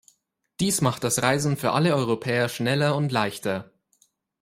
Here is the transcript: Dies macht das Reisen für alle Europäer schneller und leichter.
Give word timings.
Dies 0.59 0.81
macht 0.81 1.03
das 1.03 1.21
Reisen 1.21 1.57
für 1.57 1.73
alle 1.73 1.95
Europäer 1.95 2.49
schneller 2.49 2.95
und 2.95 3.11
leichter. 3.11 3.71